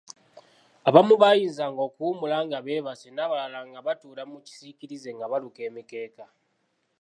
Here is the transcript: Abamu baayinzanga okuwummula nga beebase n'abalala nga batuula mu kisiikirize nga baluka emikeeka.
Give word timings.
Abamu 0.87 1.13
baayinzanga 1.21 1.81
okuwummula 1.87 2.37
nga 2.45 2.57
beebase 2.65 3.07
n'abalala 3.11 3.59
nga 3.69 3.79
batuula 3.87 4.23
mu 4.31 4.37
kisiikirize 4.45 5.09
nga 5.17 5.25
baluka 5.31 5.61
emikeeka. 5.69 6.25